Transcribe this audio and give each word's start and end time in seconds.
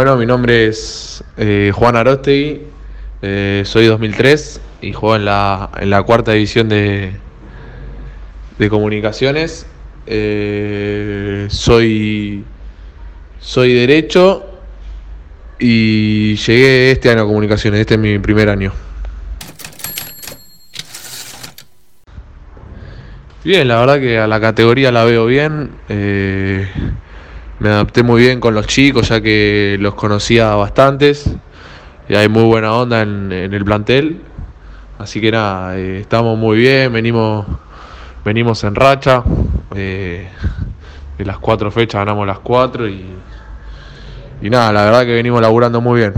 Bueno, 0.00 0.16
mi 0.16 0.24
nombre 0.24 0.66
es 0.66 1.22
eh, 1.36 1.72
Juan 1.74 1.94
Arostegui, 1.94 2.62
eh, 3.20 3.62
soy 3.66 3.84
2003 3.84 4.58
y 4.80 4.94
juego 4.94 5.16
en 5.16 5.26
la, 5.26 5.68
en 5.78 5.90
la 5.90 6.02
cuarta 6.04 6.32
división 6.32 6.70
de, 6.70 7.12
de 8.58 8.70
comunicaciones. 8.70 9.66
Eh, 10.06 11.48
soy, 11.50 12.44
soy 13.40 13.74
derecho 13.74 14.46
y 15.58 16.34
llegué 16.36 16.92
este 16.92 17.10
año 17.10 17.24
a 17.24 17.26
comunicaciones, 17.26 17.80
este 17.80 17.92
es 17.96 18.00
mi 18.00 18.18
primer 18.18 18.48
año. 18.48 18.72
Bien, 23.44 23.68
la 23.68 23.80
verdad 23.80 24.00
que 24.00 24.18
a 24.18 24.26
la 24.26 24.40
categoría 24.40 24.90
la 24.92 25.04
veo 25.04 25.26
bien. 25.26 25.72
Me 27.60 27.68
adapté 27.68 28.02
muy 28.02 28.22
bien 28.22 28.40
con 28.40 28.54
los 28.54 28.66
chicos, 28.66 29.08
ya 29.08 29.20
que 29.20 29.76
los 29.80 29.94
conocía 29.94 30.54
bastantes. 30.56 31.30
Y 32.08 32.14
hay 32.16 32.28
muy 32.28 32.42
buena 32.44 32.72
onda 32.74 33.02
en, 33.02 33.30
en 33.30 33.54
el 33.54 33.64
plantel. 33.64 34.22
Así 34.98 35.20
que 35.20 35.30
nada, 35.30 35.78
eh, 35.78 36.00
estamos 36.00 36.36
muy 36.36 36.58
bien, 36.58 36.92
venimos, 36.92 37.46
venimos 38.24 38.64
en 38.64 38.74
racha. 38.74 39.22
eh, 39.74 40.28
de 41.18 41.24
las 41.26 41.38
cuatro 41.38 41.70
fechas 41.70 42.00
ganamos 42.00 42.26
las 42.26 42.38
cuatro 42.38 42.88
y, 42.88 43.04
y 44.40 44.48
nada, 44.50 44.72
la 44.72 44.84
verdad 44.86 45.04
que 45.04 45.12
venimos 45.12 45.40
laburando 45.42 45.80
muy 45.82 46.00
bien. 46.00 46.14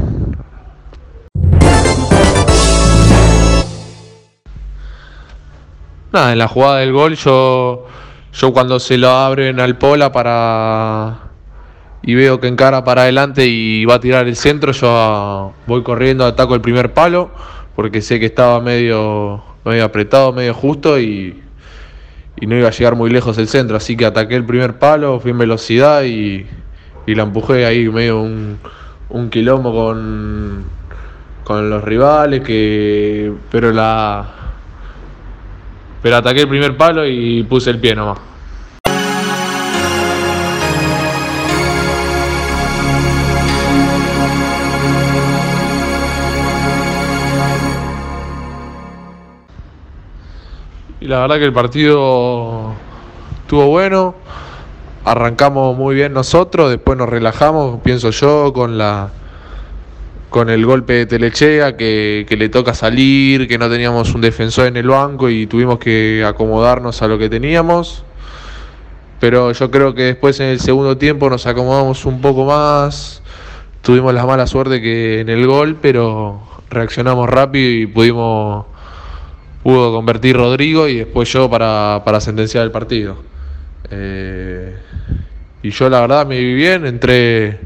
Nada, 6.12 6.32
en 6.32 6.38
la 6.38 6.46
jugada 6.46 6.78
del 6.78 6.92
gol 6.92 7.16
yo, 7.16 7.86
yo 8.32 8.52
cuando 8.52 8.78
se 8.78 8.96
lo 8.96 9.10
abren 9.10 9.58
al 9.58 9.76
Pola 9.76 10.12
para 10.12 11.31
y 12.02 12.14
veo 12.14 12.40
que 12.40 12.48
encara 12.48 12.84
para 12.84 13.02
adelante 13.02 13.46
y 13.46 13.84
va 13.84 13.94
a 13.94 14.00
tirar 14.00 14.26
el 14.26 14.36
centro, 14.36 14.72
yo 14.72 15.52
voy 15.66 15.82
corriendo, 15.82 16.26
ataco 16.26 16.54
el 16.54 16.60
primer 16.60 16.92
palo, 16.92 17.30
porque 17.76 18.02
sé 18.02 18.18
que 18.18 18.26
estaba 18.26 18.60
medio, 18.60 19.42
medio 19.64 19.84
apretado, 19.84 20.32
medio 20.32 20.52
justo 20.52 20.98
y, 20.98 21.40
y 22.40 22.46
no 22.46 22.56
iba 22.56 22.68
a 22.68 22.72
llegar 22.72 22.96
muy 22.96 23.10
lejos 23.10 23.38
el 23.38 23.46
centro, 23.46 23.76
así 23.76 23.96
que 23.96 24.04
ataqué 24.04 24.34
el 24.34 24.44
primer 24.44 24.78
palo, 24.78 25.20
fui 25.20 25.30
en 25.30 25.38
velocidad 25.38 26.02
y, 26.02 26.46
y 27.06 27.14
la 27.14 27.22
empujé 27.22 27.66
ahí 27.66 27.88
medio 27.88 28.20
un, 28.20 28.58
un 29.10 29.30
quilombo 29.30 29.72
con, 29.72 30.64
con 31.44 31.70
los 31.70 31.84
rivales, 31.84 32.40
que 32.42 33.32
pero 33.50 33.72
la 33.72 34.26
pero 36.02 36.16
ataqué 36.16 36.40
el 36.40 36.48
primer 36.48 36.76
palo 36.76 37.06
y 37.06 37.44
puse 37.44 37.70
el 37.70 37.78
pie 37.78 37.94
nomás. 37.94 38.31
Y 51.02 51.06
la 51.06 51.18
verdad 51.18 51.38
que 51.38 51.46
el 51.46 51.52
partido 51.52 52.74
estuvo 53.40 53.66
bueno. 53.66 54.14
Arrancamos 55.04 55.76
muy 55.76 55.96
bien 55.96 56.12
nosotros, 56.12 56.70
después 56.70 56.96
nos 56.96 57.08
relajamos, 57.08 57.80
pienso 57.80 58.10
yo, 58.10 58.52
con 58.52 58.78
la 58.78 59.10
con 60.30 60.48
el 60.48 60.64
golpe 60.64 60.92
de 60.92 61.06
Telechea 61.06 61.76
que, 61.76 62.24
que 62.28 62.36
le 62.36 62.48
toca 62.48 62.72
salir, 62.72 63.48
que 63.48 63.58
no 63.58 63.68
teníamos 63.68 64.14
un 64.14 64.20
defensor 64.20 64.68
en 64.68 64.76
el 64.76 64.86
banco 64.86 65.28
y 65.28 65.48
tuvimos 65.48 65.80
que 65.80 66.24
acomodarnos 66.24 67.02
a 67.02 67.08
lo 67.08 67.18
que 67.18 67.28
teníamos. 67.28 68.04
Pero 69.18 69.50
yo 69.50 69.72
creo 69.72 69.94
que 69.94 70.02
después 70.02 70.38
en 70.38 70.46
el 70.50 70.60
segundo 70.60 70.96
tiempo 70.98 71.28
nos 71.28 71.48
acomodamos 71.48 72.06
un 72.06 72.20
poco 72.20 72.44
más. 72.44 73.24
Tuvimos 73.82 74.14
la 74.14 74.24
mala 74.24 74.46
suerte 74.46 74.80
que 74.80 75.18
en 75.18 75.30
el 75.30 75.48
gol, 75.48 75.76
pero 75.82 76.42
reaccionamos 76.70 77.28
rápido 77.28 77.68
y 77.72 77.86
pudimos 77.86 78.66
pudo 79.62 79.92
convertir 79.92 80.36
Rodrigo 80.36 80.88
y 80.88 80.98
después 80.98 81.32
yo 81.32 81.48
para, 81.48 82.02
para 82.04 82.20
sentenciar 82.20 82.64
el 82.64 82.70
partido. 82.70 83.16
Eh, 83.90 84.76
y 85.62 85.70
yo 85.70 85.88
la 85.88 86.00
verdad 86.00 86.26
me 86.26 86.38
vi 86.38 86.54
bien, 86.54 86.86
entré 86.86 87.58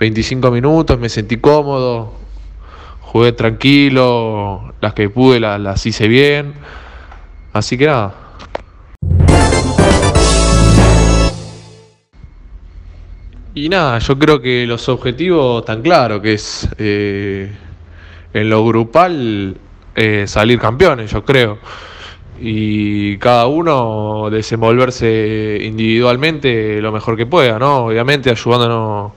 25 0.00 0.50
minutos, 0.50 0.98
me 0.98 1.08
sentí 1.08 1.36
cómodo, 1.36 2.14
jugué 3.00 3.32
tranquilo, 3.32 4.74
las 4.80 4.94
que 4.94 5.08
pude 5.10 5.38
las, 5.38 5.60
las 5.60 5.84
hice 5.86 6.08
bien, 6.08 6.54
así 7.52 7.78
que 7.78 7.86
nada. 7.86 8.14
Y 13.54 13.68
nada, 13.68 13.98
yo 13.98 14.18
creo 14.18 14.40
que 14.40 14.66
los 14.66 14.88
objetivos 14.88 15.64
tan 15.64 15.82
claros, 15.82 16.20
que 16.20 16.34
es 16.34 16.68
eh, 16.78 17.50
en 18.32 18.50
lo 18.50 18.64
grupal 18.64 19.56
eh, 20.00 20.28
salir 20.28 20.60
campeones, 20.60 21.10
yo 21.10 21.24
creo. 21.24 21.58
Y 22.40 23.18
cada 23.18 23.48
uno 23.48 24.28
desenvolverse 24.30 25.58
individualmente 25.60 26.80
lo 26.80 26.92
mejor 26.92 27.16
que 27.16 27.26
pueda, 27.26 27.58
¿no? 27.58 27.86
Obviamente 27.86 28.30
ayudándonos, 28.30 29.10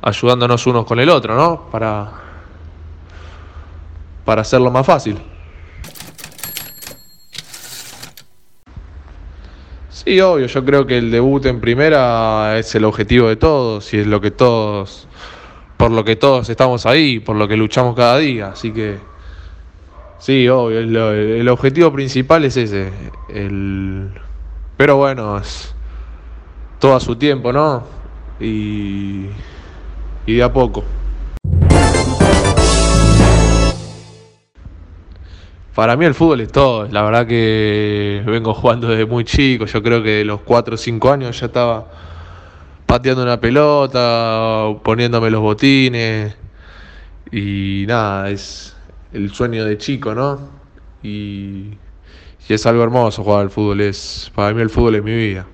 ayudándonos 0.00 0.66
unos 0.66 0.86
con 0.86 0.98
el 0.98 1.10
otro, 1.10 1.34
¿no? 1.36 1.68
Para, 1.70 2.10
para 4.24 4.40
hacerlo 4.40 4.70
más 4.70 4.86
fácil. 4.86 5.18
Sí, 9.90 10.18
obvio, 10.22 10.46
yo 10.46 10.64
creo 10.64 10.86
que 10.86 10.96
el 10.96 11.10
debut 11.10 11.44
en 11.44 11.60
primera 11.60 12.58
es 12.58 12.74
el 12.74 12.86
objetivo 12.86 13.28
de 13.28 13.36
todos 13.36 13.92
y 13.92 13.98
es 13.98 14.06
lo 14.06 14.22
que 14.22 14.30
todos, 14.30 15.06
por 15.76 15.90
lo 15.90 16.02
que 16.02 16.16
todos 16.16 16.48
estamos 16.48 16.86
ahí, 16.86 17.20
por 17.20 17.36
lo 17.36 17.46
que 17.46 17.58
luchamos 17.58 17.94
cada 17.94 18.16
día, 18.16 18.48
así 18.48 18.72
que 18.72 19.07
sí, 20.18 20.48
obvio, 20.48 20.78
el, 20.78 21.48
objetivo 21.48 21.92
principal 21.92 22.44
es 22.44 22.56
ese, 22.56 22.92
el, 23.28 24.10
pero 24.76 24.96
bueno, 24.96 25.38
es 25.38 25.74
todo 26.78 26.96
a 26.96 27.00
su 27.00 27.16
tiempo, 27.16 27.52
¿no? 27.52 27.84
Y, 28.40 29.26
y 30.26 30.34
de 30.34 30.42
a 30.42 30.52
poco. 30.52 30.84
Para 35.74 35.96
mí 35.96 36.04
el 36.04 36.14
fútbol 36.14 36.40
es 36.40 36.50
todo, 36.50 36.88
la 36.88 37.02
verdad 37.02 37.26
que 37.26 38.20
vengo 38.26 38.52
jugando 38.52 38.88
desde 38.88 39.06
muy 39.06 39.24
chico, 39.24 39.64
yo 39.64 39.80
creo 39.80 40.02
que 40.02 40.10
de 40.10 40.24
los 40.24 40.40
4 40.40 40.74
o 40.74 40.76
5 40.76 41.12
años 41.12 41.38
ya 41.38 41.46
estaba 41.46 41.86
pateando 42.84 43.22
una 43.22 43.38
pelota, 43.40 44.74
poniéndome 44.82 45.30
los 45.30 45.40
botines 45.40 46.34
y 47.30 47.84
nada, 47.86 48.30
es 48.30 48.74
el 49.12 49.32
sueño 49.32 49.64
de 49.64 49.78
chico, 49.78 50.14
¿no? 50.14 50.50
Y, 51.02 51.76
y 52.48 52.54
es 52.54 52.66
algo 52.66 52.82
hermoso 52.82 53.22
jugar 53.22 53.42
al 53.42 53.50
fútbol, 53.50 53.80
es, 53.80 54.30
para 54.34 54.52
mí 54.54 54.62
el 54.62 54.70
fútbol 54.70 54.96
es 54.96 55.02
mi 55.02 55.16
vida. 55.16 55.46